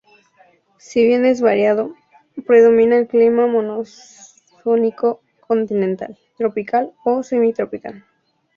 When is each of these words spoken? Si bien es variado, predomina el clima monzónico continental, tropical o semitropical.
Si 0.79 1.05
bien 1.05 1.25
es 1.25 1.41
variado, 1.41 1.93
predomina 2.47 2.97
el 2.97 3.07
clima 3.07 3.45
monzónico 3.45 5.21
continental, 5.47 6.17
tropical 6.39 6.91
o 7.05 7.21
semitropical. 7.21 8.03